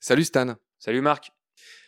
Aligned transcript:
Salut 0.00 0.24
Stan. 0.24 0.56
Salut 0.80 1.00
Marc. 1.00 1.30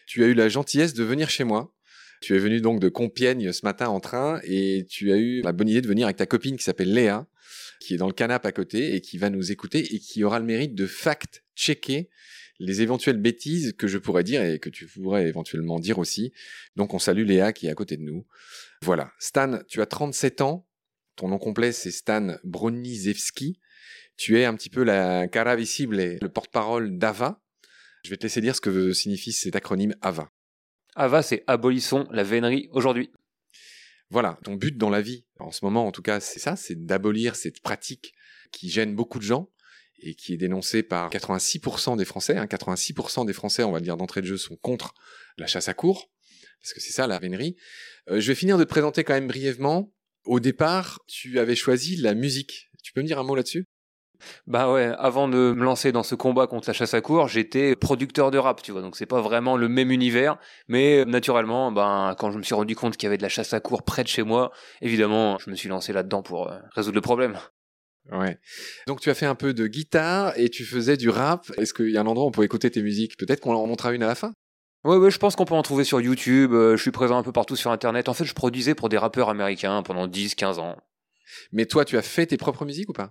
Tu 0.07 0.23
as 0.23 0.29
eu 0.29 0.35
la 0.35 0.49
gentillesse 0.49 0.95
de 0.95 1.03
venir 1.03 1.29
chez 1.29 1.43
moi. 1.43 1.75
Tu 2.21 2.35
es 2.37 2.39
venu 2.39 2.61
donc 2.61 2.81
de 2.81 2.89
Compiègne 2.89 3.53
ce 3.53 3.67
matin 3.67 3.89
en 3.89 4.01
train 4.01 4.41
et 4.45 4.87
tu 4.89 5.13
as 5.13 5.17
eu 5.17 5.43
la 5.43 5.53
bonne 5.53 5.69
idée 5.69 5.81
de 5.81 5.89
venir 5.89 6.07
avec 6.07 6.17
ta 6.17 6.25
copine 6.25 6.57
qui 6.57 6.63
s'appelle 6.63 6.95
Léa, 6.95 7.27
qui 7.81 7.95
est 7.95 7.97
dans 7.97 8.07
le 8.07 8.13
canapé 8.13 8.49
à 8.49 8.53
côté 8.53 8.95
et 8.95 9.01
qui 9.01 9.19
va 9.19 9.31
nous 9.31 9.51
écouter 9.51 9.95
et 9.95 9.99
qui 9.99 10.23
aura 10.25 10.39
le 10.39 10.45
mérite 10.45 10.75
de 10.75 10.87
fact-checker 10.87 12.09
les 12.61 12.83
éventuelles 12.83 13.19
bêtises 13.19 13.75
que 13.77 13.89
je 13.89 13.99
pourrais 13.99 14.23
dire 14.23 14.45
et 14.45 14.59
que 14.59 14.71
tu 14.71 14.87
pourrais 14.87 15.27
éventuellement 15.27 15.79
dire 15.79 15.99
aussi. 15.99 16.33
Donc 16.77 16.95
on 16.95 16.99
salue 16.99 17.27
Léa 17.27 17.53
qui 17.53 17.67
est 17.67 17.71
à 17.71 17.75
côté 17.75 17.97
de 17.97 18.03
nous. 18.03 18.25
Voilà. 18.81 19.13
Stan, 19.19 19.59
tu 19.69 19.83
as 19.83 19.87
37 19.87 20.41
ans. 20.41 20.67
Ton 21.17 21.29
nom 21.29 21.39
complet 21.39 21.73
c'est 21.73 21.91
Stan 21.91 22.37
Broniszewski. 22.45 23.59
Tu 24.17 24.39
es 24.39 24.45
un 24.45 24.55
petit 24.55 24.71
peu 24.71 24.85
la 24.85 25.29
cara 25.29 25.57
visible 25.57 26.01
et 26.01 26.19
le 26.21 26.29
porte-parole 26.29 26.99
d'AVA. 26.99 27.41
Je 28.05 28.11
vais 28.11 28.17
te 28.17 28.23
laisser 28.23 28.41
dire 28.41 28.55
ce 28.55 28.61
que 28.61 28.93
signifie 28.93 29.33
cet 29.33 29.57
acronyme 29.57 29.95
AVA. 30.03 30.31
AVA, 30.95 31.23
c'est 31.23 31.43
abolissons 31.47 32.07
la 32.11 32.23
vénerie 32.23 32.69
aujourd'hui. 32.73 33.11
Voilà, 34.11 34.39
ton 34.45 34.55
but 34.55 34.77
dans 34.77 34.91
la 34.91 35.01
vie, 35.01 35.25
en 35.41 35.51
ce 35.51 35.65
moment 35.65 35.87
en 35.87 35.93
tout 35.93 36.03
cas, 36.03 36.21
c'est 36.21 36.39
ça, 36.39 36.55
c'est 36.57 36.85
d'abolir 36.85 37.35
cette 37.35 37.61
pratique 37.61 38.15
qui 38.53 38.69
gêne 38.69 38.95
beaucoup 38.95 39.19
de 39.19 39.25
gens 39.25 39.51
et 39.99 40.15
qui 40.15 40.35
est 40.35 40.37
dénoncée 40.37 40.83
par 40.83 41.11
86% 41.11 41.97
des 41.97 42.05
Français. 42.05 42.35
86% 42.35 43.21
hein. 43.21 43.25
des 43.25 43.33
Français, 43.33 43.65
on 43.65 43.73
va 43.73 43.81
dire 43.81 43.97
d'entrée 43.97 44.21
de 44.21 44.27
jeu, 44.27 44.37
sont 44.37 44.57
contre 44.57 44.95
la 45.39 45.47
chasse 45.47 45.69
à 45.69 45.75
cours, 45.75 46.11
parce 46.61 46.75
que 46.75 46.81
c'est 46.81 46.93
ça 46.93 47.07
la 47.07 47.19
vénerie. 47.19 47.57
Euh, 48.11 48.21
je 48.21 48.29
vais 48.29 48.35
finir 48.35 48.59
de 48.59 48.65
te 48.65 48.69
présenter 48.69 49.03
quand 49.03 49.15
même 49.15 49.29
brièvement. 49.29 49.93
Au 50.25 50.41
départ, 50.41 51.01
tu 51.07 51.39
avais 51.39 51.57
choisi 51.57 51.97
la 51.97 52.15
musique. 52.15 52.71
Tu 52.83 52.93
peux 52.93 53.03
me 53.03 53.07
dire 53.07 53.19
un 53.19 53.25
mot 53.25 53.35
là-dessus? 53.35 53.67
Bah 54.47 54.73
ouais, 54.73 54.93
avant 54.99 55.29
de 55.29 55.53
me 55.57 55.65
lancer 55.65 55.93
dans 55.93 56.03
ce 56.03 56.15
combat 56.15 56.47
contre 56.47 56.69
la 56.69 56.73
chasse 56.73 56.95
à 56.95 57.01
cour, 57.01 57.29
j'étais 57.29 57.77
producteur 57.77 58.31
de 58.31 58.39
rap, 58.39 58.63
tu 58.63 58.73
vois, 58.73 58.81
donc 58.81 58.97
c'est 58.97 59.07
pas 59.07 59.21
vraiment 59.21 59.57
le 59.57 59.69
même 59.69 59.91
univers, 59.91 60.39
mais 60.69 61.05
naturellement, 61.05 61.73
ben 61.73 62.15
quand 62.19 62.31
je 62.31 62.39
me 62.39 62.43
suis 62.43 62.55
rendu 62.55 62.77
compte 62.77 62.97
qu'il 62.97 63.07
y 63.07 63.09
avait 63.09 63.19
de 63.19 63.23
la 63.23 63.29
chasse 63.29 63.53
à 63.53 63.61
cour 63.61 63.83
près 63.83 64.03
de 64.03 64.09
chez 64.09 64.23
moi, 64.23 64.51
évidemment, 64.81 65.39
je 65.39 65.51
me 65.51 65.57
suis 65.57 65.69
lancé 65.69 65.93
là-dedans 65.93 66.23
pour 66.23 66.51
euh, 66.51 66.59
résoudre 66.75 66.97
le 66.97 67.03
problème. 67.03 67.39
Ouais. 68.13 68.39
Donc 68.87 69.01
tu 69.01 69.11
as 69.11 69.15
fait 69.15 69.27
un 69.27 69.35
peu 69.35 69.55
de 69.55 69.67
guitare 69.67 70.39
et 70.39 70.51
tu 70.51 70.65
faisais 70.65 70.97
du 70.97 71.09
rap. 71.09 71.51
Est-ce 71.57 71.73
qu'il 71.73 71.91
y 71.91 71.97
a 71.97 72.03
un 72.03 72.07
endroit 72.07 72.27
où 72.27 72.29
on 72.29 72.33
peut 72.33 72.45
écouter 72.45 72.71
tes 72.71 72.83
musiques? 72.83 73.17
Peut-être 73.17 73.41
qu'on 73.41 73.55
en 73.55 73.67
montrera 73.67 73.93
une 73.93 74.03
à 74.03 74.07
la 74.07 74.15
fin? 74.15 74.35
Ouais, 74.85 74.97
ouais, 74.97 75.11
je 75.11 75.19
pense 75.19 75.35
qu'on 75.35 75.47
peut 75.47 75.55
en 75.55 75.63
trouver 75.63 75.85
sur 75.85 76.01
YouTube. 76.03 76.53
Euh, 76.53 76.77
je 76.77 76.83
suis 76.83 76.91
présent 76.91 77.17
un 77.17 77.23
peu 77.23 77.33
partout 77.33 77.57
sur 77.57 77.71
Internet. 77.71 78.11
En 78.11 78.15
fait, 78.15 78.27
je 78.27 78.35
produisais 78.35 78.75
pour 78.75 78.91
des 78.91 78.99
rappeurs 78.99 79.31
américains 79.31 79.83
pendant 79.83 80.07
10-15 80.07 80.59
ans. 80.59 80.77
Mais 81.53 81.65
toi, 81.65 81.87
tu 81.87 81.97
as 81.97 82.03
fait 82.03 82.27
tes 82.27 82.37
propres 82.37 82.67
musiques 82.67 82.91
ou 82.91 82.93
pas? 82.93 83.11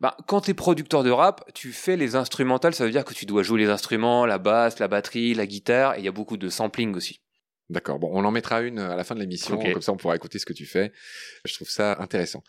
Bah, 0.00 0.16
quand 0.26 0.42
tu 0.42 0.52
es 0.52 0.54
producteur 0.54 1.02
de 1.02 1.10
rap, 1.10 1.50
tu 1.54 1.72
fais 1.72 1.96
les 1.96 2.14
instrumentales, 2.14 2.74
ça 2.74 2.84
veut 2.84 2.92
dire 2.92 3.04
que 3.04 3.14
tu 3.14 3.26
dois 3.26 3.42
jouer 3.42 3.60
les 3.60 3.68
instruments, 3.68 4.26
la 4.26 4.38
basse, 4.38 4.78
la 4.78 4.88
batterie, 4.88 5.34
la 5.34 5.46
guitare, 5.46 5.96
et 5.96 5.98
il 5.98 6.04
y 6.04 6.08
a 6.08 6.12
beaucoup 6.12 6.36
de 6.36 6.48
sampling 6.48 6.94
aussi. 6.94 7.20
D'accord, 7.68 7.98
bon, 7.98 8.08
on 8.12 8.24
en 8.24 8.30
mettra 8.30 8.62
une 8.62 8.78
à 8.78 8.96
la 8.96 9.04
fin 9.04 9.14
de 9.14 9.20
l'émission, 9.20 9.58
comme 9.58 9.82
ça 9.82 9.92
on 9.92 9.96
pourra 9.96 10.16
écouter 10.16 10.38
ce 10.38 10.46
que 10.46 10.54
tu 10.54 10.64
fais. 10.64 10.92
Je 11.44 11.52
trouve 11.54 11.68
ça 11.68 11.98
intéressant. 12.00 12.42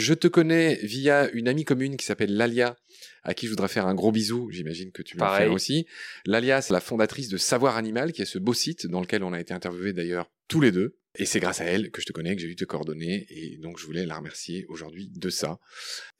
Je 0.00 0.14
te 0.14 0.28
connais 0.28 0.76
via 0.82 1.28
une 1.30 1.48
amie 1.48 1.64
commune 1.64 1.96
qui 1.96 2.06
s'appelle 2.06 2.36
Lalia, 2.36 2.76
à 3.24 3.34
qui 3.34 3.46
je 3.46 3.50
voudrais 3.50 3.68
faire 3.68 3.86
un 3.86 3.94
gros 3.94 4.12
bisou. 4.12 4.50
J'imagine 4.50 4.92
que 4.92 5.02
tu 5.02 5.16
le 5.16 5.24
fais 5.36 5.48
aussi. 5.48 5.86
Lalia, 6.26 6.62
c'est 6.62 6.72
la 6.72 6.80
fondatrice 6.80 7.28
de 7.28 7.36
Savoir 7.36 7.76
Animal, 7.76 8.12
qui 8.12 8.22
est 8.22 8.26
ce 8.26 8.38
beau 8.38 8.54
site 8.54 8.86
dans 8.86 9.00
lequel 9.00 9.24
on 9.24 9.32
a 9.32 9.40
été 9.40 9.52
interviewés 9.52 9.92
d'ailleurs 9.92 10.30
tous 10.48 10.60
les 10.60 10.70
deux. 10.70 10.96
Et 11.14 11.26
c'est 11.26 11.40
grâce 11.40 11.60
à 11.60 11.64
elle 11.64 11.90
que 11.90 12.00
je 12.00 12.06
te 12.06 12.12
connais, 12.12 12.34
que 12.34 12.40
j'ai 12.40 12.48
eu 12.48 12.56
tes 12.56 12.64
coordonnées, 12.64 13.26
et 13.28 13.58
donc 13.58 13.78
je 13.78 13.84
voulais 13.84 14.06
la 14.06 14.16
remercier 14.16 14.64
aujourd'hui 14.68 15.08
de 15.10 15.28
ça. 15.28 15.58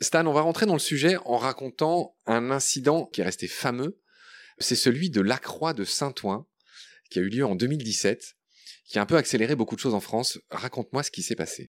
Stan, 0.01 0.27
on 0.27 0.33
va 0.33 0.43
rentrer 0.43 0.67
dans 0.67 0.75
le 0.75 0.79
sujet 0.79 1.17
en 1.25 1.39
racontant 1.39 2.15
un 2.27 2.51
incident 2.51 3.07
qui 3.07 3.23
est 3.23 3.25
resté 3.25 3.49
fameux. 3.49 3.99
C'est 4.59 4.77
celui 4.77 5.09
de 5.09 5.23
l'accroix 5.23 5.73
de 5.73 5.85
Saint-Ouen, 5.85 6.47
qui 7.11 7.19
a 7.19 7.23
eu 7.23 7.31
lieu 7.31 7.47
en 7.47 7.55
2017, 7.55 8.35
qui 8.87 8.99
a 8.99 9.03
un 9.03 9.07
peu 9.07 9.17
accéléré 9.17 9.57
beaucoup 9.57 9.77
de 9.77 9.81
choses 9.81 9.95
en 9.95 10.01
France. 10.01 10.39
Raconte-moi 10.51 11.03
ce 11.03 11.11
qui 11.11 11.23
s'est 11.23 11.37
passé. 11.37 11.71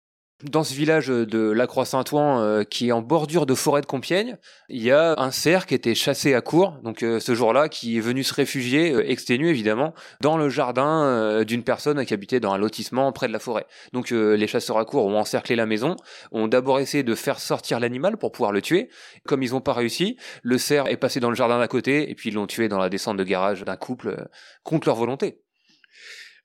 Dans 0.43 0.65
ce 0.65 0.73
village 0.73 1.07
de 1.07 1.49
La 1.51 1.65
Croix-Saint-Ouen, 1.65 2.41
euh, 2.41 2.63
qui 2.65 2.89
est 2.89 2.91
en 2.91 3.01
bordure 3.01 3.45
de 3.45 3.55
forêt 3.55 3.79
de 3.79 3.85
Compiègne, 3.85 4.35
il 4.67 4.83
y 4.83 4.91
a 4.91 5.15
un 5.17 5.31
cerf 5.31 5.65
qui 5.65 5.75
était 5.75 5.95
chassé 5.95 6.33
à 6.33 6.41
court, 6.41 6.77
donc 6.83 7.03
euh, 7.03 7.21
ce 7.21 7.33
jour-là, 7.33 7.69
qui 7.69 7.95
est 7.95 8.01
venu 8.01 8.21
se 8.21 8.33
réfugier, 8.33 8.91
euh, 8.91 9.09
exténué 9.09 9.47
évidemment, 9.47 9.93
dans 10.19 10.35
le 10.35 10.49
jardin 10.49 11.41
d'une 11.45 11.63
personne 11.63 12.05
qui 12.05 12.13
habitait 12.13 12.41
dans 12.41 12.51
un 12.51 12.57
lotissement 12.57 13.13
près 13.13 13.27
de 13.27 13.31
la 13.31 13.39
forêt. 13.39 13.65
Donc 13.93 14.09
les 14.09 14.47
chasseurs 14.47 14.77
à 14.77 14.83
court 14.83 15.05
ont 15.05 15.17
encerclé 15.17 15.55
la 15.55 15.65
maison, 15.65 15.95
ont 16.33 16.49
d'abord 16.49 16.79
essayé 16.79 17.03
de 17.03 17.15
faire 17.15 17.39
sortir 17.39 17.79
l'animal 17.79 18.17
pour 18.17 18.33
pouvoir 18.33 18.51
le 18.51 18.61
tuer. 18.61 18.89
Comme 19.25 19.41
ils 19.41 19.51
n'ont 19.51 19.61
pas 19.61 19.73
réussi, 19.73 20.17
le 20.43 20.57
cerf 20.57 20.87
est 20.87 20.97
passé 20.97 21.21
dans 21.21 21.29
le 21.29 21.35
jardin 21.35 21.59
d'à 21.59 21.69
côté, 21.69 22.09
et 22.09 22.15
puis 22.15 22.29
ils 22.29 22.35
l'ont 22.35 22.47
tué 22.47 22.67
dans 22.67 22.79
la 22.79 22.89
descente 22.89 23.15
de 23.15 23.23
garage 23.23 23.63
d'un 23.63 23.77
couple 23.77 24.27
contre 24.63 24.89
leur 24.89 24.97
volonté. 24.97 25.39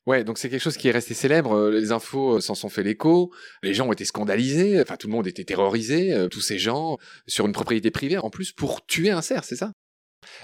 Ouais, 0.07 0.23
donc 0.23 0.39
c'est 0.39 0.49
quelque 0.49 0.61
chose 0.61 0.77
qui 0.77 0.87
est 0.87 0.91
resté 0.91 1.13
célèbre. 1.13 1.53
Euh, 1.53 1.71
les 1.71 1.91
infos 1.91 2.37
euh, 2.37 2.39
s'en 2.39 2.55
sont 2.55 2.69
fait 2.69 2.81
l'écho. 2.83 3.31
Les 3.61 3.73
gens 3.73 3.87
ont 3.87 3.91
été 3.91 4.05
scandalisés. 4.05 4.81
Enfin, 4.81 4.95
tout 4.97 5.07
le 5.07 5.13
monde 5.13 5.27
était 5.27 5.43
terrorisé. 5.43 6.11
Euh, 6.13 6.27
tous 6.27 6.41
ces 6.41 6.57
gens 6.57 6.97
sur 7.27 7.45
une 7.45 7.51
propriété 7.51 7.91
privée, 7.91 8.17
en 8.17 8.31
plus 8.31 8.51
pour 8.51 8.85
tuer 8.85 9.11
un 9.11 9.21
cerf, 9.21 9.43
c'est 9.43 9.55
ça? 9.55 9.73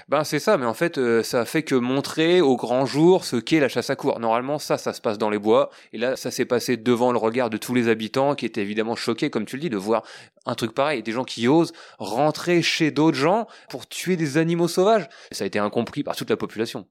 Ben 0.08 0.24
c'est 0.24 0.40
ça, 0.40 0.58
mais 0.58 0.66
en 0.66 0.74
fait 0.74 0.98
ça 1.22 1.44
fait 1.44 1.62
que 1.62 1.76
montrer 1.76 2.40
au 2.40 2.56
grand 2.56 2.84
jour 2.84 3.24
ce 3.24 3.36
qu'est 3.36 3.60
la 3.60 3.68
chasse 3.68 3.90
à 3.90 3.94
cour. 3.94 4.18
Normalement 4.18 4.58
ça, 4.58 4.76
ça 4.76 4.92
se 4.92 5.00
passe 5.00 5.18
dans 5.18 5.30
les 5.30 5.38
bois, 5.38 5.70
et 5.92 5.98
là 5.98 6.16
ça 6.16 6.32
s'est 6.32 6.46
passé 6.46 6.76
devant 6.76 7.12
le 7.12 7.18
regard 7.18 7.48
de 7.48 7.58
tous 7.58 7.74
les 7.74 7.86
habitants 7.86 8.34
qui 8.34 8.44
étaient 8.44 8.60
évidemment 8.60 8.96
choqués, 8.96 9.30
comme 9.30 9.44
tu 9.44 9.54
le 9.54 9.62
dis, 9.62 9.70
de 9.70 9.76
voir 9.76 10.02
un 10.46 10.56
truc 10.56 10.74
pareil, 10.74 11.04
des 11.04 11.12
gens 11.12 11.22
qui 11.22 11.46
osent 11.46 11.72
rentrer 12.00 12.60
chez 12.60 12.90
d'autres 12.90 13.16
gens 13.16 13.46
pour 13.70 13.86
tuer 13.86 14.16
des 14.16 14.36
animaux 14.36 14.66
sauvages. 14.66 15.08
Ça 15.30 15.44
a 15.44 15.46
été 15.46 15.60
incompris 15.60 16.02
par 16.02 16.16
toute 16.16 16.30
la 16.30 16.36
population. 16.36 16.88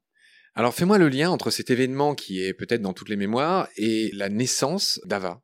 Alors 0.58 0.74
fais-moi 0.74 0.98
le 0.98 1.08
lien 1.08 1.30
entre 1.30 1.52
cet 1.52 1.70
événement 1.70 2.16
qui 2.16 2.42
est 2.44 2.52
peut-être 2.52 2.82
dans 2.82 2.94
toutes 2.94 3.10
les 3.10 3.16
mémoires 3.16 3.68
et 3.76 4.10
la 4.14 4.28
naissance 4.28 5.00
d'Ava. 5.06 5.40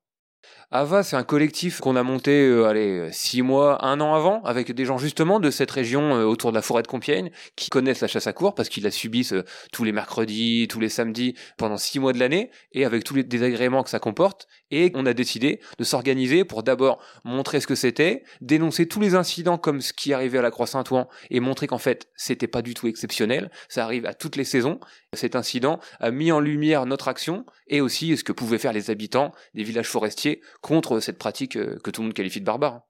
Ava, 0.76 1.04
c'est 1.04 1.16
un 1.16 1.24
collectif 1.24 1.82
qu'on 1.82 1.96
a 1.96 2.02
monté, 2.02 2.48
euh, 2.48 2.66
allez, 2.66 3.12
six 3.12 3.44
mois, 3.44 3.86
un 3.86 4.02
an 4.02 4.16
avant, 4.16 4.42
avec 4.42 4.72
des 4.72 4.86
gens 4.86 4.98
justement 4.98 5.40
de 5.40 5.52
cette 5.52 5.70
région 5.70 6.16
euh, 6.16 6.24
autour 6.24 6.50
de 6.50 6.56
la 6.56 6.64
forêt 6.64 6.82
de 6.82 6.88
Compiègne, 6.88 7.30
qui 7.56 7.70
connaissent 7.70 8.02
la 8.02 8.08
chasse 8.08 8.26
à 8.26 8.34
cour 8.34 8.56
parce 8.56 8.70
qu'ils 8.70 8.84
la 8.84 8.90
subissent 8.90 9.34
euh, 9.34 9.44
tous 9.72 9.84
les 9.84 9.92
mercredis, 9.92 10.68
tous 10.68 10.80
les 10.80 10.90
samedis, 10.90 11.36
pendant 11.60 11.78
six 11.78 12.00
mois 12.00 12.12
de 12.12 12.18
l'année, 12.18 12.50
et 12.72 12.86
avec 12.86 13.04
tous 13.04 13.14
les 13.14 13.24
désagréments 13.24 13.84
que 13.84 13.92
ça 13.92 14.00
comporte. 14.00 14.48
Et 14.72 14.92
on 14.96 15.06
a 15.06 15.14
décidé 15.14 15.60
de 15.78 15.84
s'organiser 15.84 16.44
pour 16.44 16.64
d'abord 16.64 17.00
montrer 17.24 17.62
ce 17.62 17.68
que 17.68 17.76
c'était, 17.76 18.24
dénoncer 18.42 18.88
tous 18.88 19.00
les 19.00 19.14
incidents 19.14 19.60
comme 19.60 19.80
ce 19.80 19.94
qui 19.94 20.12
arrivait 20.12 20.40
à 20.40 20.42
la 20.42 20.50
Croix-Saint-Ouen, 20.50 21.08
et 21.30 21.40
montrer 21.40 21.68
qu'en 21.68 21.78
fait, 21.78 22.08
c'était 22.16 22.48
pas 22.48 22.64
du 22.64 22.74
tout 22.74 22.88
exceptionnel. 22.88 23.52
Ça 23.70 23.84
arrive 23.84 24.08
à 24.08 24.16
toutes 24.16 24.38
les 24.38 24.44
saisons. 24.44 24.80
Cet 25.14 25.36
incident 25.36 25.80
a 26.00 26.10
mis 26.10 26.32
en 26.32 26.40
lumière 26.40 26.88
notre 26.88 27.10
action 27.10 27.46
et 27.68 27.80
aussi 27.80 28.18
ce 28.18 28.24
que 28.24 28.32
pouvaient 28.32 28.58
faire 28.58 28.74
les 28.74 28.90
habitants 28.90 29.32
des 29.54 29.64
villages 29.64 29.88
forestiers 29.88 30.42
contre 30.64 31.00
cette 31.00 31.20
pratique 31.20 31.58
euh, 31.58 31.78
que 31.84 31.92
tout 31.92 32.02
le 32.02 32.08
monde 32.08 32.16
qualifie 32.16 32.40
de 32.40 32.46
barbare. 32.46 32.82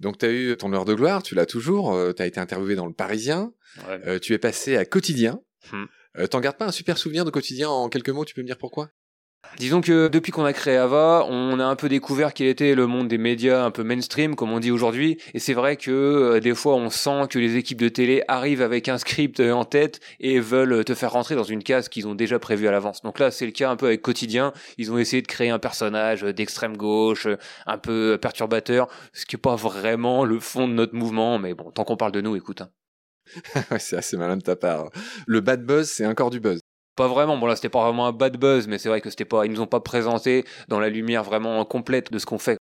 Donc 0.00 0.18
tu 0.18 0.24
as 0.24 0.30
eu 0.30 0.56
ton 0.56 0.72
heure 0.72 0.86
de 0.86 0.94
gloire, 0.94 1.22
tu 1.22 1.34
l'as 1.34 1.44
toujours, 1.44 1.92
euh, 1.92 2.12
tu 2.12 2.22
as 2.22 2.26
été 2.26 2.40
interviewé 2.40 2.76
dans 2.76 2.86
le 2.86 2.94
Parisien, 2.94 3.52
euh, 3.88 4.18
tu 4.18 4.32
es 4.32 4.38
passé 4.38 4.76
à 4.76 4.86
Quotidien. 4.86 5.40
Hum. 5.72 5.88
T'en 6.30 6.40
gardes 6.40 6.56
pas 6.56 6.66
un 6.66 6.72
super 6.72 6.96
souvenir 6.96 7.24
de 7.24 7.30
Quotidien 7.30 7.68
en 7.68 7.88
quelques 7.88 8.10
mots, 8.10 8.24
tu 8.24 8.34
peux 8.34 8.42
me 8.42 8.46
dire 8.46 8.58
pourquoi? 8.58 8.90
Disons 9.58 9.80
que 9.80 10.08
depuis 10.08 10.32
qu'on 10.32 10.44
a 10.44 10.52
créé 10.52 10.76
Ava, 10.76 11.24
on 11.28 11.60
a 11.60 11.64
un 11.64 11.76
peu 11.76 11.88
découvert 11.88 12.34
quel 12.34 12.48
était 12.48 12.74
le 12.74 12.86
monde 12.88 13.06
des 13.06 13.18
médias 13.18 13.64
un 13.64 13.70
peu 13.70 13.84
mainstream, 13.84 14.34
comme 14.34 14.52
on 14.52 14.58
dit 14.58 14.72
aujourd'hui. 14.72 15.18
Et 15.32 15.38
c'est 15.38 15.54
vrai 15.54 15.76
que 15.76 15.90
euh, 15.90 16.40
des 16.40 16.54
fois, 16.54 16.74
on 16.74 16.90
sent 16.90 17.28
que 17.30 17.38
les 17.38 17.56
équipes 17.56 17.80
de 17.80 17.88
télé 17.88 18.24
arrivent 18.26 18.62
avec 18.62 18.88
un 18.88 18.98
script 18.98 19.38
euh, 19.38 19.52
en 19.52 19.64
tête 19.64 20.00
et 20.18 20.40
veulent 20.40 20.84
te 20.84 20.94
faire 20.94 21.12
rentrer 21.12 21.36
dans 21.36 21.44
une 21.44 21.62
case 21.62 21.88
qu'ils 21.88 22.08
ont 22.08 22.16
déjà 22.16 22.40
prévue 22.40 22.66
à 22.66 22.72
l'avance. 22.72 23.02
Donc 23.02 23.20
là, 23.20 23.30
c'est 23.30 23.46
le 23.46 23.52
cas 23.52 23.70
un 23.70 23.76
peu 23.76 23.86
avec 23.86 24.02
Quotidien. 24.02 24.52
Ils 24.76 24.90
ont 24.90 24.98
essayé 24.98 25.22
de 25.22 25.28
créer 25.28 25.50
un 25.50 25.60
personnage 25.60 26.22
d'extrême 26.22 26.76
gauche, 26.76 27.28
un 27.66 27.78
peu 27.78 28.18
perturbateur, 28.20 28.88
ce 29.12 29.24
qui 29.24 29.36
est 29.36 29.38
pas 29.38 29.56
vraiment 29.56 30.24
le 30.24 30.40
fond 30.40 30.66
de 30.66 30.72
notre 30.72 30.96
mouvement. 30.96 31.38
Mais 31.38 31.54
bon, 31.54 31.70
tant 31.70 31.84
qu'on 31.84 31.96
parle 31.96 32.12
de 32.12 32.20
nous, 32.20 32.34
écoute. 32.34 32.62
Hein. 32.62 32.70
c'est 33.78 33.96
assez 33.96 34.16
malin 34.16 34.36
de 34.36 34.42
ta 34.42 34.56
part. 34.56 34.90
Le 35.26 35.40
bad 35.40 35.64
buzz, 35.64 35.88
c'est 35.88 36.06
encore 36.06 36.30
du 36.30 36.40
buzz. 36.40 36.60
Pas 36.96 37.08
vraiment. 37.08 37.36
Bon 37.36 37.46
là, 37.46 37.56
c'était 37.56 37.68
pas 37.68 37.84
vraiment 37.84 38.06
un 38.06 38.12
bad 38.12 38.36
buzz, 38.36 38.68
mais 38.68 38.78
c'est 38.78 38.88
vrai 38.88 39.00
que 39.00 39.10
c'était 39.10 39.24
pas, 39.24 39.46
ils 39.46 39.52
nous 39.52 39.60
ont 39.60 39.66
pas 39.66 39.80
présenté 39.80 40.44
dans 40.68 40.80
la 40.80 40.88
lumière 40.88 41.24
vraiment 41.24 41.64
complète 41.64 42.12
de 42.12 42.18
ce 42.18 42.26
qu'on 42.26 42.38
fait. 42.38 42.56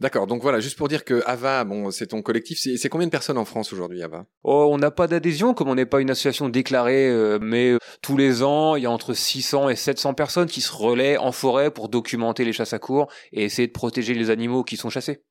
D'accord, 0.00 0.26
donc 0.26 0.42
voilà, 0.42 0.58
juste 0.58 0.76
pour 0.76 0.88
dire 0.88 1.04
que 1.04 1.22
Ava, 1.24 1.62
bon, 1.62 1.92
c'est 1.92 2.08
ton 2.08 2.20
collectif, 2.20 2.58
c'est 2.58 2.88
combien 2.88 3.06
de 3.06 3.12
personnes 3.12 3.38
en 3.38 3.44
France 3.44 3.72
aujourd'hui, 3.72 4.02
Ava? 4.02 4.26
Oh, 4.42 4.68
on 4.70 4.76
n'a 4.76 4.90
pas 4.90 5.06
d'adhésion, 5.06 5.54
comme 5.54 5.68
on 5.68 5.76
n'est 5.76 5.86
pas 5.86 6.00
une 6.00 6.10
association 6.10 6.48
déclarée, 6.48 7.08
euh, 7.08 7.38
mais 7.40 7.70
euh, 7.70 7.78
tous 8.02 8.16
les 8.16 8.42
ans, 8.42 8.74
il 8.74 8.82
y 8.82 8.86
a 8.86 8.90
entre 8.90 9.14
600 9.14 9.68
et 9.68 9.76
700 9.76 10.14
personnes 10.14 10.48
qui 10.48 10.60
se 10.60 10.72
relaient 10.72 11.16
en 11.16 11.30
forêt 11.30 11.70
pour 11.70 11.88
documenter 11.88 12.44
les 12.44 12.52
chasses 12.52 12.72
à 12.72 12.80
cours 12.80 13.06
et 13.32 13.44
essayer 13.44 13.68
de 13.68 13.72
protéger 13.72 14.14
les 14.14 14.30
animaux 14.30 14.64
qui 14.64 14.76
sont 14.76 14.90
chassés. 14.90 15.22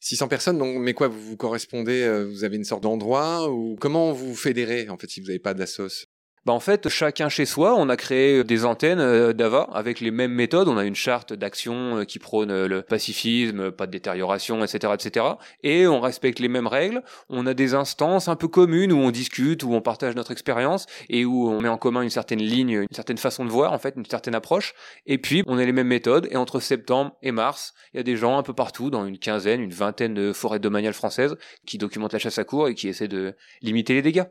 600 0.00 0.26
personnes, 0.26 0.58
donc, 0.58 0.76
mais 0.78 0.94
quoi, 0.94 1.06
vous 1.06 1.20
vous 1.20 1.36
correspondez, 1.36 2.02
euh, 2.02 2.24
vous 2.24 2.42
avez 2.42 2.56
une 2.56 2.64
sorte 2.64 2.82
d'endroit, 2.82 3.48
ou 3.48 3.76
comment 3.80 4.12
vous 4.12 4.34
fédérez, 4.34 4.88
en 4.88 4.98
fait, 4.98 5.08
si 5.08 5.20
vous 5.20 5.28
n'avez 5.28 5.38
pas 5.38 5.54
d'assos? 5.54 6.07
Bah 6.48 6.54
en 6.54 6.60
fait, 6.60 6.88
chacun 6.88 7.28
chez 7.28 7.44
soi, 7.44 7.74
on 7.76 7.90
a 7.90 7.96
créé 7.98 8.42
des 8.42 8.64
antennes 8.64 9.00
euh, 9.00 9.34
d'AVA 9.34 9.68
avec 9.74 10.00
les 10.00 10.10
mêmes 10.10 10.32
méthodes. 10.32 10.66
On 10.68 10.78
a 10.78 10.84
une 10.86 10.94
charte 10.94 11.34
d'action 11.34 11.98
euh, 11.98 12.04
qui 12.04 12.18
prône 12.18 12.50
euh, 12.50 12.66
le 12.66 12.80
pacifisme, 12.80 13.70
pas 13.70 13.84
de 13.84 13.90
détérioration, 13.90 14.64
etc., 14.64 14.94
etc. 14.94 15.26
Et 15.62 15.86
on 15.86 16.00
respecte 16.00 16.38
les 16.38 16.48
mêmes 16.48 16.66
règles. 16.66 17.02
On 17.28 17.46
a 17.46 17.52
des 17.52 17.74
instances 17.74 18.28
un 18.28 18.34
peu 18.34 18.48
communes 18.48 18.94
où 18.94 18.96
on 18.96 19.10
discute, 19.10 19.62
où 19.62 19.74
on 19.74 19.82
partage 19.82 20.16
notre 20.16 20.30
expérience 20.30 20.86
et 21.10 21.26
où 21.26 21.50
on 21.50 21.60
met 21.60 21.68
en 21.68 21.76
commun 21.76 22.00
une 22.00 22.08
certaine 22.08 22.40
ligne, 22.40 22.86
une 22.88 22.96
certaine 22.96 23.18
façon 23.18 23.44
de 23.44 23.50
voir, 23.50 23.74
en 23.74 23.78
fait, 23.78 23.92
une 23.98 24.06
certaine 24.06 24.34
approche. 24.34 24.72
Et 25.04 25.18
puis, 25.18 25.42
on 25.46 25.58
a 25.58 25.64
les 25.66 25.72
mêmes 25.72 25.88
méthodes. 25.88 26.28
Et 26.30 26.38
entre 26.38 26.60
septembre 26.60 27.14
et 27.22 27.30
mars, 27.30 27.74
il 27.92 27.98
y 27.98 28.00
a 28.00 28.04
des 28.04 28.16
gens 28.16 28.38
un 28.38 28.42
peu 28.42 28.54
partout, 28.54 28.88
dans 28.88 29.04
une 29.04 29.18
quinzaine, 29.18 29.60
une 29.60 29.74
vingtaine 29.74 30.14
de 30.14 30.32
forêts 30.32 30.60
domaniales 30.60 30.94
françaises, 30.94 31.36
qui 31.66 31.76
documentent 31.76 32.14
la 32.14 32.18
chasse 32.18 32.38
à 32.38 32.44
cour 32.44 32.68
et 32.68 32.74
qui 32.74 32.88
essaient 32.88 33.06
de 33.06 33.34
limiter 33.60 33.92
les 33.92 34.00
dégâts. 34.00 34.24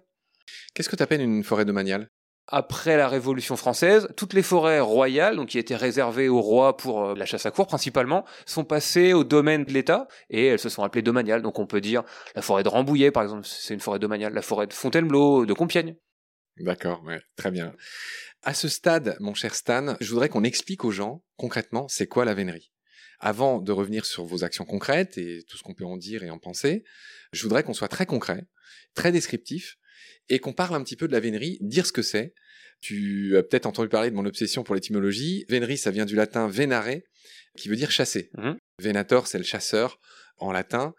Qu'est-ce 0.73 0.89
que 0.89 0.95
tu 0.95 1.03
appelles 1.03 1.21
une 1.21 1.43
forêt 1.43 1.65
domaniale? 1.65 2.09
Après 2.49 2.95
la 2.95 3.09
Révolution 3.09 3.57
française, 3.57 4.07
toutes 4.15 4.33
les 4.33 4.41
forêts 4.41 4.79
royales, 4.79 5.35
donc 5.35 5.49
qui 5.49 5.59
étaient 5.59 5.75
réservées 5.75 6.29
aux 6.29 6.39
rois 6.39 6.77
pour 6.77 7.03
euh, 7.03 7.15
la 7.15 7.25
chasse 7.25 7.45
à 7.45 7.51
cour 7.51 7.67
principalement, 7.67 8.25
sont 8.45 8.63
passées 8.63 9.11
au 9.11 9.25
domaine 9.25 9.65
de 9.65 9.73
l'État 9.73 10.07
et 10.29 10.45
elles 10.45 10.59
se 10.59 10.69
sont 10.69 10.83
appelées 10.83 11.01
domaniales. 11.01 11.41
Donc 11.41 11.59
on 11.59 11.67
peut 11.67 11.81
dire 11.81 12.03
la 12.35 12.41
forêt 12.41 12.63
de 12.63 12.69
Rambouillet, 12.69 13.11
par 13.11 13.23
exemple, 13.23 13.45
c'est 13.45 13.73
une 13.73 13.81
forêt 13.81 13.99
domaniale, 13.99 14.33
la 14.33 14.41
forêt 14.41 14.65
de 14.65 14.73
Fontainebleau, 14.73 15.45
de 15.45 15.53
Compiègne. 15.53 15.97
D'accord, 16.59 17.03
ouais, 17.03 17.19
très 17.35 17.51
bien. 17.51 17.73
À 18.43 18.53
ce 18.53 18.69
stade, 18.69 19.17
mon 19.19 19.33
cher 19.33 19.53
Stan, 19.53 19.95
je 19.99 20.09
voudrais 20.09 20.29
qu'on 20.29 20.45
explique 20.45 20.85
aux 20.85 20.91
gens 20.91 21.23
concrètement 21.35 21.87
c'est 21.89 22.07
quoi 22.07 22.23
la 22.23 22.33
vénerie. 22.33 22.71
Avant 23.19 23.59
de 23.59 23.71
revenir 23.73 24.05
sur 24.05 24.23
vos 24.23 24.45
actions 24.45 24.63
concrètes 24.63 25.17
et 25.17 25.43
tout 25.49 25.57
ce 25.57 25.63
qu'on 25.63 25.73
peut 25.73 25.85
en 25.85 25.97
dire 25.97 26.23
et 26.23 26.29
en 26.29 26.39
penser, 26.39 26.85
je 27.33 27.43
voudrais 27.43 27.63
qu'on 27.63 27.73
soit 27.73 27.87
très 27.89 28.05
concret, 28.05 28.45
très 28.93 29.11
descriptif 29.11 29.77
et 30.29 30.39
qu'on 30.39 30.53
parle 30.53 30.75
un 30.75 30.83
petit 30.83 30.95
peu 30.95 31.07
de 31.07 31.13
la 31.13 31.19
vénerie, 31.19 31.57
dire 31.61 31.85
ce 31.85 31.91
que 31.91 32.01
c'est. 32.01 32.33
Tu 32.79 33.35
as 33.37 33.43
peut-être 33.43 33.65
entendu 33.65 33.89
parler 33.89 34.11
de 34.11 34.15
mon 34.15 34.25
obsession 34.25 34.63
pour 34.63 34.75
l'étymologie. 34.75 35.45
Vénerie, 35.49 35.77
ça 35.77 35.91
vient 35.91 36.05
du 36.05 36.15
latin 36.15 36.47
venare, 36.47 37.01
qui 37.57 37.69
veut 37.69 37.75
dire 37.75 37.91
chasser. 37.91 38.29
Mmh. 38.37 38.53
Venator, 38.79 39.27
c'est 39.27 39.39
le 39.39 39.43
chasseur 39.43 39.99
en 40.37 40.51
latin. 40.51 40.93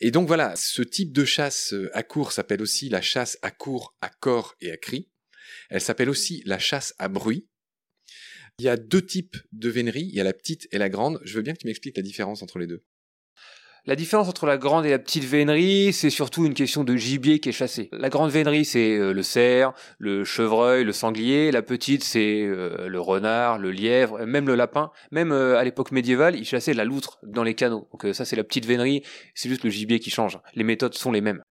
Et 0.00 0.10
donc 0.10 0.26
voilà, 0.26 0.54
ce 0.56 0.82
type 0.82 1.12
de 1.12 1.24
chasse 1.24 1.74
à 1.92 2.02
court 2.02 2.32
s'appelle 2.32 2.60
aussi 2.60 2.88
la 2.88 3.00
chasse 3.00 3.38
à 3.42 3.50
court, 3.50 3.96
à 4.00 4.10
corps 4.10 4.54
et 4.60 4.70
à 4.70 4.76
cri. 4.76 5.08
Elle 5.70 5.80
s'appelle 5.80 6.10
aussi 6.10 6.42
la 6.44 6.58
chasse 6.58 6.94
à 6.98 7.08
bruit. 7.08 7.48
Il 8.58 8.66
y 8.66 8.68
a 8.68 8.76
deux 8.76 9.04
types 9.04 9.36
de 9.52 9.68
vénerie, 9.68 10.04
il 10.04 10.14
y 10.14 10.20
a 10.20 10.24
la 10.24 10.32
petite 10.32 10.68
et 10.70 10.78
la 10.78 10.88
grande. 10.88 11.20
Je 11.24 11.34
veux 11.34 11.42
bien 11.42 11.54
que 11.54 11.58
tu 11.58 11.66
m'expliques 11.66 11.96
la 11.96 12.02
différence 12.02 12.42
entre 12.42 12.58
les 12.58 12.66
deux. 12.66 12.84
La 13.86 13.96
différence 13.96 14.30
entre 14.30 14.46
la 14.46 14.56
grande 14.56 14.86
et 14.86 14.90
la 14.90 14.98
petite 14.98 15.24
vénerie, 15.24 15.92
c'est 15.92 16.08
surtout 16.08 16.46
une 16.46 16.54
question 16.54 16.84
de 16.84 16.96
gibier 16.96 17.38
qui 17.38 17.50
est 17.50 17.52
chassé. 17.52 17.90
La 17.92 18.08
grande 18.08 18.30
vénerie, 18.30 18.64
c'est 18.64 18.96
euh, 18.96 19.12
le 19.12 19.22
cerf, 19.22 19.74
le 19.98 20.24
chevreuil, 20.24 20.84
le 20.84 20.92
sanglier. 20.92 21.50
La 21.50 21.60
petite, 21.60 22.02
c'est 22.02 22.44
euh, 22.44 22.88
le 22.88 22.98
renard, 22.98 23.58
le 23.58 23.70
lièvre, 23.70 24.24
même 24.24 24.46
le 24.46 24.54
lapin. 24.54 24.90
Même 25.10 25.32
euh, 25.32 25.58
à 25.58 25.64
l'époque 25.64 25.92
médiévale, 25.92 26.34
ils 26.34 26.46
chassaient 26.46 26.72
la 26.72 26.86
loutre 26.86 27.18
dans 27.24 27.42
les 27.42 27.52
canaux. 27.52 27.86
Donc 27.92 28.14
ça, 28.14 28.24
c'est 28.24 28.36
la 28.36 28.44
petite 28.44 28.64
vénerie. 28.64 29.02
C'est 29.34 29.50
juste 29.50 29.64
le 29.64 29.70
gibier 29.70 30.00
qui 30.00 30.08
change. 30.08 30.38
Les 30.54 30.64
méthodes 30.64 30.94
sont 30.94 31.12
les 31.12 31.20
mêmes. 31.20 31.42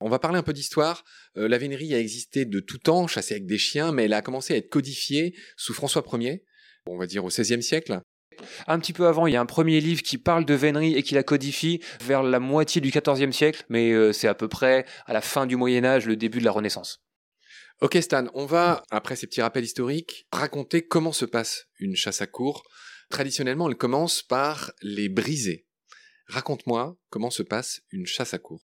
On 0.00 0.08
va 0.08 0.18
parler 0.18 0.38
un 0.38 0.42
peu 0.42 0.52
d'histoire. 0.52 1.04
la 1.36 1.58
vénerie 1.58 1.94
a 1.94 2.00
existé 2.00 2.44
de 2.44 2.58
tout 2.58 2.78
temps, 2.78 3.06
chassée 3.06 3.34
avec 3.34 3.46
des 3.46 3.58
chiens, 3.58 3.92
mais 3.92 4.06
elle 4.06 4.14
a 4.14 4.22
commencé 4.22 4.54
à 4.54 4.56
être 4.56 4.68
codifiée 4.68 5.34
sous 5.56 5.74
François 5.74 6.04
Ier, 6.12 6.44
on 6.86 6.98
va 6.98 7.06
dire 7.06 7.24
au 7.24 7.28
XVIe 7.28 7.62
siècle. 7.62 8.00
Un 8.66 8.78
petit 8.78 8.92
peu 8.92 9.06
avant, 9.06 9.26
il 9.26 9.32
y 9.32 9.36
a 9.36 9.40
un 9.40 9.46
premier 9.46 9.80
livre 9.80 10.02
qui 10.02 10.18
parle 10.18 10.44
de 10.44 10.54
vénerie 10.54 10.94
et 10.94 11.02
qui 11.02 11.14
la 11.14 11.22
codifie 11.22 11.80
vers 12.00 12.22
la 12.22 12.40
moitié 12.40 12.80
du 12.80 12.90
XIVe 12.90 13.32
siècle, 13.32 13.64
mais 13.68 13.92
euh, 13.92 14.12
c'est 14.12 14.28
à 14.28 14.34
peu 14.34 14.48
près 14.48 14.84
à 15.06 15.12
la 15.12 15.20
fin 15.20 15.46
du 15.46 15.56
Moyen 15.56 15.84
Âge, 15.84 16.06
le 16.06 16.16
début 16.16 16.40
de 16.40 16.44
la 16.44 16.52
Renaissance. 16.52 17.02
Ok 17.80 17.96
Stan, 18.00 18.26
on 18.34 18.44
va, 18.44 18.82
après 18.90 19.14
ces 19.14 19.26
petits 19.26 19.42
rappels 19.42 19.64
historiques, 19.64 20.26
raconter 20.32 20.82
comment 20.82 21.12
se 21.12 21.24
passe 21.24 21.66
une 21.78 21.94
chasse 21.94 22.20
à 22.20 22.26
cour. 22.26 22.64
Traditionnellement, 23.08 23.68
elle 23.68 23.76
commence 23.76 24.22
par 24.22 24.72
les 24.82 25.08
briser. 25.08 25.66
Raconte-moi 26.26 26.96
comment 27.08 27.30
se 27.30 27.42
passe 27.42 27.80
une 27.90 28.06
chasse 28.06 28.34
à 28.34 28.38
cour. 28.38 28.67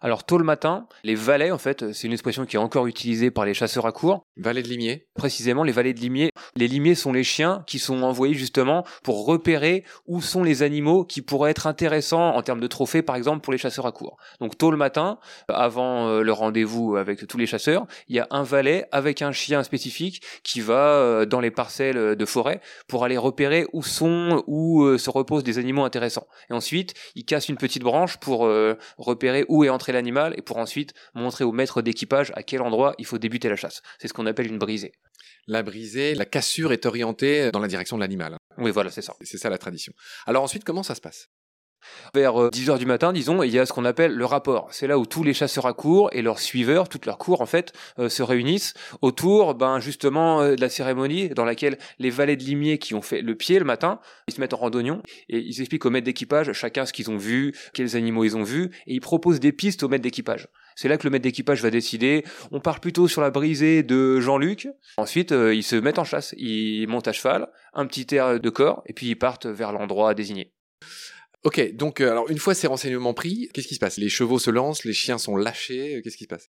Alors 0.00 0.24
tôt 0.24 0.38
le 0.38 0.44
matin, 0.44 0.86
les 1.02 1.14
valets, 1.14 1.50
en 1.50 1.58
fait, 1.58 1.92
c'est 1.92 2.06
une 2.06 2.12
expression 2.12 2.44
qui 2.44 2.56
est 2.56 2.58
encore 2.58 2.86
utilisée 2.86 3.30
par 3.30 3.44
les 3.44 3.54
chasseurs 3.54 3.86
à 3.86 3.92
court. 3.92 4.26
Valets 4.36 4.62
de 4.62 4.68
limier 4.68 5.06
Précisément, 5.14 5.62
les 5.62 5.72
valets 5.72 5.94
de 5.94 6.00
limier. 6.00 6.30
Les 6.56 6.68
limiers 6.68 6.94
sont 6.94 7.12
les 7.12 7.24
chiens 7.24 7.64
qui 7.66 7.78
sont 7.78 8.02
envoyés 8.02 8.34
justement 8.34 8.84
pour 9.02 9.26
repérer 9.26 9.84
où 10.06 10.20
sont 10.20 10.42
les 10.42 10.62
animaux 10.62 11.04
qui 11.04 11.22
pourraient 11.22 11.50
être 11.50 11.66
intéressants 11.66 12.34
en 12.34 12.42
termes 12.42 12.60
de 12.60 12.66
trophées, 12.66 13.02
par 13.02 13.16
exemple, 13.16 13.40
pour 13.40 13.52
les 13.52 13.58
chasseurs 13.58 13.86
à 13.86 13.92
court. 13.92 14.16
Donc 14.40 14.58
tôt 14.58 14.70
le 14.70 14.76
matin, 14.76 15.18
avant 15.48 16.08
euh, 16.08 16.22
le 16.22 16.32
rendez-vous 16.32 16.96
avec 16.96 17.26
tous 17.26 17.38
les 17.38 17.46
chasseurs, 17.46 17.86
il 18.08 18.16
y 18.16 18.20
a 18.20 18.26
un 18.30 18.42
valet 18.42 18.86
avec 18.92 19.22
un 19.22 19.32
chien 19.32 19.62
spécifique 19.62 20.22
qui 20.42 20.60
va 20.60 20.74
euh, 20.74 21.26
dans 21.26 21.40
les 21.40 21.50
parcelles 21.50 22.16
de 22.16 22.24
forêt 22.26 22.60
pour 22.88 23.04
aller 23.04 23.16
repérer 23.16 23.66
où 23.72 23.82
sont, 23.82 24.42
où 24.46 24.82
euh, 24.82 24.98
se 24.98 25.10
reposent 25.10 25.44
des 25.44 25.58
animaux 25.58 25.84
intéressants. 25.84 26.26
Et 26.50 26.52
ensuite, 26.52 26.94
il 27.14 27.24
casse 27.24 27.48
une 27.48 27.56
petite 27.56 27.82
branche 27.82 28.18
pour 28.18 28.48
repérer 28.98 29.44
où 29.48 29.63
entrer 29.70 29.92
l'animal 29.92 30.34
et 30.36 30.42
pour 30.42 30.56
ensuite 30.58 30.92
montrer 31.14 31.44
au 31.44 31.52
maître 31.52 31.82
d'équipage 31.82 32.32
à 32.34 32.42
quel 32.42 32.62
endroit 32.62 32.94
il 32.98 33.06
faut 33.06 33.18
débuter 33.18 33.48
la 33.48 33.56
chasse. 33.56 33.82
C'est 33.98 34.08
ce 34.08 34.12
qu'on 34.12 34.26
appelle 34.26 34.46
une 34.46 34.58
brisée. 34.58 34.92
La 35.46 35.62
brisée, 35.62 36.14
la 36.14 36.24
cassure 36.24 36.72
est 36.72 36.86
orientée 36.86 37.50
dans 37.50 37.60
la 37.60 37.68
direction 37.68 37.96
de 37.96 38.02
l'animal. 38.02 38.36
Oui, 38.58 38.70
voilà, 38.70 38.90
c'est 38.90 39.02
ça. 39.02 39.14
C'est 39.20 39.38
ça 39.38 39.50
la 39.50 39.58
tradition. 39.58 39.92
Alors 40.26 40.42
ensuite, 40.42 40.64
comment 40.64 40.82
ça 40.82 40.94
se 40.94 41.00
passe? 41.00 41.28
Vers 42.14 42.50
10 42.50 42.70
euh, 42.70 42.78
du 42.78 42.86
matin, 42.86 43.12
disons, 43.12 43.42
il 43.42 43.52
y 43.52 43.58
a 43.58 43.66
ce 43.66 43.72
qu'on 43.72 43.84
appelle 43.84 44.14
le 44.14 44.24
rapport. 44.24 44.68
C'est 44.70 44.86
là 44.86 44.98
où 44.98 45.06
tous 45.06 45.22
les 45.22 45.34
chasseurs 45.34 45.66
à 45.66 45.72
cours 45.72 46.08
et 46.12 46.22
leurs 46.22 46.38
suiveurs, 46.38 46.88
toutes 46.88 47.06
leurs 47.06 47.18
cours 47.18 47.40
en 47.40 47.46
fait, 47.46 47.72
euh, 47.98 48.08
se 48.08 48.22
réunissent 48.22 48.74
autour, 49.02 49.54
ben 49.54 49.80
justement, 49.80 50.40
euh, 50.42 50.54
de 50.54 50.60
la 50.60 50.68
cérémonie 50.68 51.28
dans 51.30 51.44
laquelle 51.44 51.78
les 51.98 52.10
valets 52.10 52.36
de 52.36 52.44
limier 52.44 52.78
qui 52.78 52.94
ont 52.94 53.02
fait 53.02 53.20
le 53.20 53.34
pied 53.34 53.58
le 53.58 53.64
matin, 53.64 54.00
ils 54.28 54.34
se 54.34 54.40
mettent 54.40 54.54
en 54.54 54.58
randonnion 54.58 55.02
et 55.28 55.38
ils 55.38 55.60
expliquent 55.60 55.86
au 55.86 55.90
maître 55.90 56.04
d'équipage 56.04 56.52
chacun 56.52 56.86
ce 56.86 56.92
qu'ils 56.92 57.10
ont 57.10 57.16
vu, 57.16 57.54
quels 57.72 57.96
animaux 57.96 58.24
ils 58.24 58.36
ont 58.36 58.42
vus, 58.42 58.70
et 58.86 58.94
ils 58.94 59.00
proposent 59.00 59.40
des 59.40 59.52
pistes 59.52 59.82
au 59.82 59.88
maître 59.88 60.02
d'équipage. 60.02 60.48
C'est 60.76 60.88
là 60.88 60.96
que 60.96 61.04
le 61.04 61.10
maître 61.10 61.22
d'équipage 61.22 61.62
va 61.62 61.70
décider. 61.70 62.24
On 62.50 62.60
part 62.60 62.80
plutôt 62.80 63.06
sur 63.06 63.20
la 63.20 63.30
brisée 63.30 63.84
de 63.84 64.18
Jean-Luc. 64.18 64.68
Ensuite, 64.96 65.30
ils 65.30 65.62
se 65.62 65.76
mettent 65.76 66.00
en 66.00 66.04
chasse. 66.04 66.34
Ils 66.36 66.86
montent 66.88 67.06
à 67.06 67.12
cheval, 67.12 67.48
un 67.74 67.86
petit 67.86 68.12
air 68.12 68.40
de 68.40 68.50
corps, 68.50 68.82
et 68.86 68.92
puis 68.92 69.06
ils 69.06 69.14
partent 69.14 69.46
vers 69.46 69.70
l'endroit 69.70 70.14
désigné. 70.14 70.52
Ok, 71.44 71.74
donc 71.74 72.00
euh, 72.00 72.10
alors 72.10 72.30
une 72.30 72.38
fois 72.38 72.54
ces 72.54 72.66
renseignements 72.66 73.12
pris, 73.12 73.50
qu'est-ce 73.52 73.68
qui 73.68 73.74
se 73.74 73.78
passe? 73.78 73.98
Les 73.98 74.08
chevaux 74.08 74.38
se 74.38 74.50
lancent, 74.50 74.84
les 74.84 74.94
chiens 74.94 75.18
sont 75.18 75.36
lâchés, 75.36 75.96
euh, 75.96 76.00
qu'est-ce 76.02 76.16
qui 76.16 76.24
se 76.24 76.28
passe? 76.28 76.48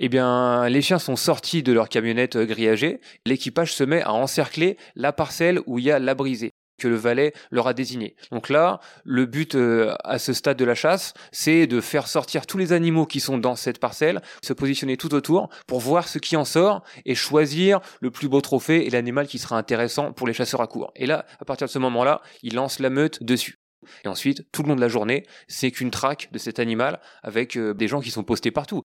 Eh 0.00 0.10
bien, 0.10 0.68
les 0.68 0.82
chiens 0.82 0.98
sont 0.98 1.16
sortis 1.16 1.62
de 1.62 1.72
leur 1.72 1.88
camionnette 1.88 2.36
euh, 2.36 2.44
grillagée. 2.44 3.00
L'équipage 3.24 3.72
se 3.72 3.84
met 3.84 4.02
à 4.02 4.12
encercler 4.12 4.76
la 4.96 5.14
parcelle 5.14 5.60
où 5.64 5.78
il 5.78 5.86
y 5.86 5.90
a 5.90 5.98
la 5.98 6.14
brisée 6.14 6.50
que 6.78 6.88
le 6.88 6.96
valet 6.96 7.32
leur 7.50 7.68
a 7.68 7.72
désigné. 7.72 8.14
Donc 8.30 8.50
là, 8.50 8.80
le 9.04 9.24
but 9.24 9.56
à 10.04 10.18
ce 10.18 10.32
stade 10.32 10.56
de 10.56 10.64
la 10.64 10.74
chasse, 10.74 11.14
c'est 11.30 11.66
de 11.66 11.80
faire 11.80 12.08
sortir 12.08 12.44
tous 12.44 12.58
les 12.58 12.72
animaux 12.72 13.06
qui 13.06 13.20
sont 13.20 13.38
dans 13.38 13.54
cette 13.54 13.78
parcelle, 13.78 14.20
se 14.42 14.52
positionner 14.52 14.96
tout 14.96 15.14
autour 15.14 15.48
pour 15.68 15.78
voir 15.78 16.08
ce 16.08 16.18
qui 16.18 16.34
en 16.36 16.44
sort 16.44 16.82
et 17.04 17.14
choisir 17.14 17.80
le 18.00 18.10
plus 18.10 18.28
beau 18.28 18.40
trophée 18.40 18.84
et 18.84 18.90
l'animal 18.90 19.28
qui 19.28 19.38
sera 19.38 19.56
intéressant 19.56 20.12
pour 20.12 20.26
les 20.26 20.32
chasseurs 20.32 20.60
à 20.60 20.66
court. 20.66 20.92
Et 20.96 21.06
là, 21.06 21.24
à 21.38 21.44
partir 21.44 21.68
de 21.68 21.72
ce 21.72 21.78
moment-là, 21.78 22.20
ils 22.42 22.54
lancent 22.54 22.80
la 22.80 22.90
meute 22.90 23.22
dessus. 23.22 23.61
Et 24.04 24.08
ensuite, 24.08 24.50
tout 24.52 24.62
le 24.62 24.68
long 24.68 24.76
de 24.76 24.80
la 24.80 24.88
journée, 24.88 25.26
c'est 25.48 25.70
qu'une 25.70 25.90
traque 25.90 26.28
de 26.32 26.38
cet 26.38 26.58
animal 26.58 27.00
avec 27.22 27.56
euh, 27.56 27.74
des 27.74 27.88
gens 27.88 28.00
qui 28.00 28.10
sont 28.10 28.24
postés 28.24 28.50
partout. 28.50 28.82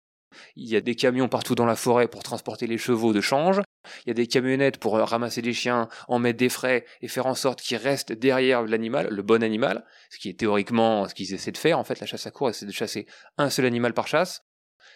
Il 0.56 0.68
y 0.68 0.76
a 0.76 0.80
des 0.80 0.94
camions 0.94 1.28
partout 1.28 1.54
dans 1.54 1.66
la 1.66 1.76
forêt 1.76 2.08
pour 2.08 2.22
transporter 2.22 2.66
les 2.66 2.78
chevaux 2.78 3.12
de 3.12 3.20
change. 3.20 3.60
Il 4.04 4.08
y 4.08 4.10
a 4.10 4.14
des 4.14 4.26
camionnettes 4.26 4.78
pour 4.78 4.96
euh, 4.96 5.04
ramasser 5.04 5.42
des 5.42 5.52
chiens, 5.52 5.88
en 6.08 6.18
mettre 6.18 6.38
des 6.38 6.48
frais 6.48 6.84
et 7.00 7.08
faire 7.08 7.26
en 7.26 7.34
sorte 7.34 7.60
qu'ils 7.60 7.76
restent 7.76 8.12
derrière 8.12 8.62
l'animal, 8.62 9.08
le 9.10 9.22
bon 9.22 9.42
animal, 9.42 9.84
ce 10.10 10.18
qui 10.18 10.28
est 10.28 10.38
théoriquement 10.38 11.08
ce 11.08 11.14
qu'ils 11.14 11.34
essaient 11.34 11.52
de 11.52 11.58
faire. 11.58 11.78
En 11.78 11.84
fait, 11.84 12.00
la 12.00 12.06
chasse 12.06 12.26
à 12.26 12.30
cour, 12.30 12.54
c'est 12.54 12.66
de 12.66 12.72
chasser 12.72 13.06
un 13.38 13.50
seul 13.50 13.66
animal 13.66 13.94
par 13.94 14.08
chasse. 14.08 14.42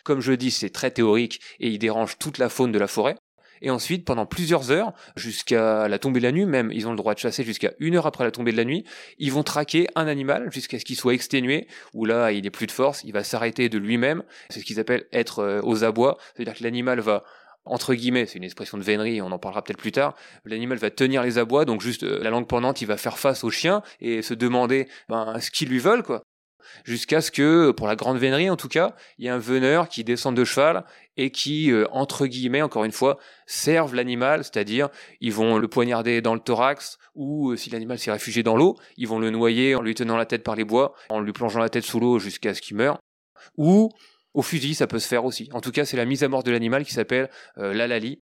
Comme 0.04 0.20
je 0.20 0.32
dis, 0.32 0.50
c'est 0.50 0.70
très 0.70 0.90
théorique 0.90 1.40
et 1.60 1.68
il 1.68 1.78
dérange 1.78 2.18
toute 2.18 2.38
la 2.38 2.48
faune 2.48 2.72
de 2.72 2.78
la 2.78 2.88
forêt. 2.88 3.16
Et 3.62 3.70
ensuite, 3.70 4.04
pendant 4.04 4.26
plusieurs 4.26 4.70
heures, 4.70 4.92
jusqu'à 5.16 5.88
la 5.88 5.98
tombée 5.98 6.20
de 6.20 6.24
la 6.24 6.32
nuit, 6.32 6.46
même 6.46 6.70
ils 6.72 6.86
ont 6.86 6.90
le 6.90 6.96
droit 6.96 7.14
de 7.14 7.18
chasser 7.18 7.44
jusqu'à 7.44 7.72
une 7.78 7.96
heure 7.96 8.06
après 8.06 8.24
la 8.24 8.30
tombée 8.30 8.52
de 8.52 8.56
la 8.56 8.64
nuit, 8.64 8.84
ils 9.18 9.32
vont 9.32 9.42
traquer 9.42 9.88
un 9.94 10.06
animal 10.06 10.50
jusqu'à 10.52 10.78
ce 10.78 10.84
qu'il 10.84 10.96
soit 10.96 11.14
exténué, 11.14 11.66
où 11.94 12.04
là, 12.04 12.32
il 12.32 12.42
n'est 12.42 12.50
plus 12.50 12.66
de 12.66 12.72
force, 12.72 13.02
il 13.04 13.12
va 13.12 13.24
s'arrêter 13.24 13.68
de 13.68 13.78
lui-même. 13.78 14.22
C'est 14.50 14.60
ce 14.60 14.64
qu'ils 14.64 14.80
appellent 14.80 15.06
être 15.12 15.40
euh, 15.40 15.60
aux 15.62 15.84
abois. 15.84 16.18
C'est-à-dire 16.34 16.54
que 16.54 16.64
l'animal 16.64 17.00
va 17.00 17.24
entre 17.70 17.94
guillemets, 17.94 18.26
c'est 18.26 18.38
une 18.38 18.44
expression 18.44 18.78
de 18.78 18.82
vénerie, 18.82 19.20
on 19.20 19.30
en 19.30 19.38
parlera 19.38 19.62
peut-être 19.62 19.78
plus 19.78 19.92
tard, 19.92 20.14
l'animal 20.46 20.78
va 20.78 20.90
tenir 20.90 21.22
les 21.22 21.36
abois, 21.36 21.66
donc 21.66 21.82
juste 21.82 22.02
euh, 22.02 22.18
la 22.22 22.30
langue 22.30 22.46
pendante, 22.46 22.80
il 22.80 22.86
va 22.86 22.96
faire 22.96 23.18
face 23.18 23.44
au 23.44 23.50
chien 23.50 23.82
et 24.00 24.22
se 24.22 24.32
demander 24.32 24.88
ben, 25.10 25.38
ce 25.40 25.50
qu'ils 25.50 25.68
lui 25.68 25.78
veulent, 25.78 26.02
quoi 26.02 26.22
jusqu'à 26.84 27.20
ce 27.20 27.30
que, 27.30 27.70
pour 27.70 27.86
la 27.86 27.96
grande 27.96 28.18
vénerie 28.18 28.50
en 28.50 28.56
tout 28.56 28.68
cas, 28.68 28.94
il 29.18 29.24
y 29.24 29.28
ait 29.28 29.30
un 29.30 29.38
veneur 29.38 29.88
qui 29.88 30.04
descende 30.04 30.36
de 30.36 30.44
cheval 30.44 30.84
et 31.16 31.30
qui, 31.30 31.70
euh, 31.70 31.86
entre 31.90 32.26
guillemets, 32.26 32.62
encore 32.62 32.84
une 32.84 32.92
fois, 32.92 33.18
serve 33.46 33.94
l'animal, 33.94 34.44
c'est-à-dire 34.44 34.88
ils 35.20 35.32
vont 35.32 35.58
le 35.58 35.68
poignarder 35.68 36.20
dans 36.20 36.34
le 36.34 36.40
thorax 36.40 36.98
ou 37.14 37.50
euh, 37.50 37.56
si 37.56 37.70
l'animal 37.70 37.98
s'est 37.98 38.12
réfugié 38.12 38.42
dans 38.42 38.56
l'eau, 38.56 38.76
ils 38.96 39.08
vont 39.08 39.18
le 39.18 39.30
noyer 39.30 39.74
en 39.74 39.82
lui 39.82 39.94
tenant 39.94 40.16
la 40.16 40.26
tête 40.26 40.44
par 40.44 40.56
les 40.56 40.64
bois, 40.64 40.94
en 41.08 41.20
lui 41.20 41.32
plongeant 41.32 41.60
la 41.60 41.68
tête 41.68 41.84
sous 41.84 42.00
l'eau 42.00 42.18
jusqu'à 42.18 42.54
ce 42.54 42.60
qu'il 42.60 42.76
meure, 42.76 42.98
ou 43.56 43.90
Au 44.34 44.42
fusil, 44.42 44.74
ça 44.74 44.86
peut 44.86 44.98
se 44.98 45.08
faire 45.08 45.24
aussi. 45.24 45.48
En 45.52 45.60
tout 45.60 45.72
cas, 45.72 45.84
c'est 45.84 45.96
la 45.96 46.04
mise 46.04 46.22
à 46.22 46.28
mort 46.28 46.42
de 46.42 46.50
l'animal 46.50 46.84
qui 46.84 46.92
s'appelle 46.92 47.28
euh, 47.56 47.72
l'alali. 47.72 48.22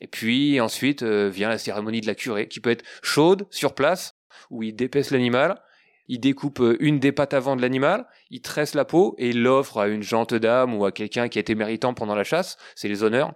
Et 0.00 0.06
puis 0.06 0.60
ensuite 0.60 1.02
euh, 1.02 1.28
vient 1.28 1.48
la 1.48 1.58
cérémonie 1.58 2.00
de 2.00 2.06
la 2.06 2.14
curée, 2.14 2.48
qui 2.48 2.60
peut 2.60 2.70
être 2.70 2.84
chaude, 3.02 3.46
sur 3.50 3.74
place, 3.74 4.14
où 4.50 4.62
il 4.62 4.74
dépèce 4.74 5.10
l'animal, 5.10 5.60
il 6.08 6.20
découpe 6.20 6.60
euh, 6.60 6.76
une 6.80 6.98
des 6.98 7.12
pattes 7.12 7.34
avant 7.34 7.56
de 7.56 7.62
l'animal, 7.62 8.06
il 8.30 8.40
tresse 8.40 8.74
la 8.74 8.84
peau 8.84 9.14
et 9.18 9.32
l'offre 9.32 9.78
à 9.78 9.88
une 9.88 10.02
gente 10.02 10.34
dame 10.34 10.74
ou 10.74 10.84
à 10.84 10.92
quelqu'un 10.92 11.28
qui 11.28 11.38
a 11.38 11.40
été 11.40 11.54
méritant 11.54 11.94
pendant 11.94 12.14
la 12.14 12.24
chasse, 12.24 12.56
c'est 12.74 12.88
les 12.88 13.02
honneurs. 13.02 13.32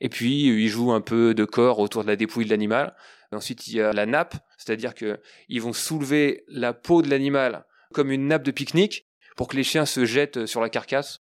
Et 0.00 0.08
puis 0.08 0.46
il 0.46 0.68
joue 0.68 0.92
un 0.92 1.00
peu 1.00 1.34
de 1.34 1.44
corps 1.44 1.78
autour 1.78 2.02
de 2.02 2.08
la 2.08 2.16
dépouille 2.16 2.44
de 2.44 2.50
l'animal. 2.50 2.94
Ensuite 3.30 3.66
il 3.66 3.76
y 3.76 3.80
a 3.80 3.92
la 3.92 4.06
nappe, 4.06 4.34
c'est-à-dire 4.58 4.94
que 4.94 5.20
ils 5.48 5.62
vont 5.62 5.72
soulever 5.72 6.44
la 6.48 6.72
peau 6.72 7.02
de 7.02 7.08
l'animal 7.08 7.64
comme 7.92 8.10
une 8.10 8.26
nappe 8.26 8.42
de 8.42 8.50
pique-nique 8.50 9.06
pour 9.36 9.48
que 9.48 9.56
les 9.56 9.64
chiens 9.64 9.86
se 9.86 10.04
jettent 10.04 10.46
sur 10.46 10.60
la 10.60 10.68
carcasse 10.68 11.22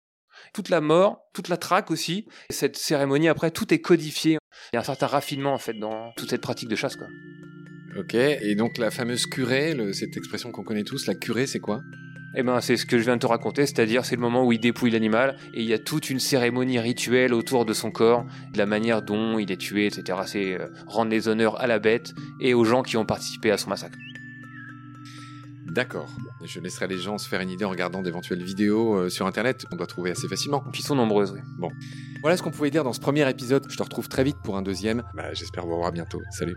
toute 0.53 0.69
la 0.69 0.81
mort, 0.81 1.21
toute 1.35 1.49
la 1.49 1.57
traque 1.57 1.91
aussi. 1.91 2.27
cette 2.51 2.77
cérémonie, 2.77 3.29
après, 3.29 3.51
tout 3.51 3.73
est 3.73 3.81
codifié. 3.81 4.39
Il 4.73 4.77
y 4.77 4.79
a 4.79 4.81
un 4.81 4.85
certain 4.85 5.07
raffinement, 5.07 5.53
en 5.53 5.59
fait, 5.59 5.75
dans 5.75 6.13
toute 6.17 6.31
cette 6.31 6.41
pratique 6.41 6.69
de 6.69 6.77
chasse, 6.77 6.97
quoi. 6.97 7.07
Ok, 7.97 8.15
et 8.15 8.55
donc 8.55 8.79
la 8.79 8.91
fameuse 8.91 9.27
curée, 9.27 9.77
cette 9.93 10.17
expression 10.17 10.53
qu'on 10.53 10.63
connaît 10.63 10.85
tous, 10.85 11.07
la 11.07 11.15
curée, 11.15 11.47
c'est 11.47 11.61
quoi? 11.61 11.83
Eh 12.35 12.43
ben, 12.43 12.61
c'est 12.61 12.77
ce 12.77 12.85
que 12.85 12.99
je 12.99 13.05
viens 13.05 13.17
de 13.17 13.21
te 13.21 13.27
raconter, 13.27 13.65
c'est-à-dire 13.65 14.05
c'est 14.05 14.15
le 14.15 14.21
moment 14.21 14.45
où 14.45 14.53
il 14.53 14.61
dépouille 14.61 14.91
l'animal 14.91 15.37
et 15.55 15.63
il 15.63 15.67
y 15.67 15.73
a 15.73 15.79
toute 15.79 16.11
une 16.11 16.21
cérémonie 16.21 16.79
rituelle 16.79 17.33
autour 17.33 17.65
de 17.65 17.73
son 17.73 17.91
corps, 17.91 18.27
de 18.53 18.59
la 18.59 18.67
manière 18.67 19.03
dont 19.03 19.39
il 19.39 19.51
est 19.51 19.57
tué, 19.57 19.87
etc. 19.87 20.19
C'est 20.27 20.55
euh, 20.55 20.69
rendre 20.87 21.11
les 21.11 21.29
honneurs 21.29 21.61
à 21.61 21.67
la 21.67 21.79
bête 21.79 22.13
et 22.41 22.53
aux 22.53 22.65
gens 22.65 22.83
qui 22.83 22.99
ont 22.99 23.07
participé 23.07 23.51
à 23.51 23.57
son 23.57 23.71
massacre. 23.71 23.99
D'accord. 25.67 26.09
Je 26.45 26.61
laisserai 26.61 26.87
les 26.87 26.99
gens 26.99 27.19
se 27.19 27.29
faire 27.29 27.41
une 27.41 27.51
idée 27.51 27.65
en 27.65 27.71
regardant 27.71 28.03
d'éventuelles 28.03 28.43
vidéos 28.43 28.95
euh, 28.95 29.09
sur 29.09 29.27
internet 29.27 29.65
qu'on 29.65 29.77
doit 29.77 29.87
trouver 29.87 30.11
assez 30.11 30.29
facilement. 30.29 30.61
Qui 30.73 30.83
sont 30.83 30.95
nombreuses, 30.95 31.33
oui. 31.33 31.41
Bon. 31.59 31.71
Voilà 32.21 32.37
ce 32.37 32.43
qu'on 32.43 32.51
pouvait 32.51 32.71
dire 32.71 32.85
dans 32.85 32.93
ce 32.93 33.01
premier 33.01 33.29
épisode. 33.29 33.67
Je 33.69 33.77
te 33.77 33.83
retrouve 33.83 34.09
très 34.09 34.25
vite 34.25 34.37
pour 34.45 34.57
un 34.57 34.63
deuxième. 34.63 35.03
Bah, 35.15 35.33
j'espère 35.35 35.65
vous 35.65 35.75
revoir 35.75 35.93
bientôt. 35.93 36.21
Salut. 36.31 36.57